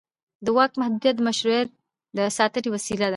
د 0.45 0.47
واک 0.55 0.71
محدودیت 0.81 1.15
د 1.17 1.21
مشروعیت 1.27 1.69
د 2.17 2.19
ساتنې 2.37 2.69
وسیله 2.75 3.05
ده 3.07 3.09